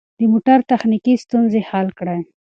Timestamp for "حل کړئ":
1.69-2.19